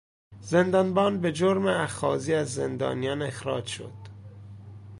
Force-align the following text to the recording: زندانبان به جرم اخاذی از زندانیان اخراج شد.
زندانبان 0.41 1.21
به 1.21 1.31
جرم 1.31 1.67
اخاذی 1.67 2.33
از 2.33 2.53
زندانیان 2.53 3.21
اخراج 3.21 3.65
شد. 3.65 3.93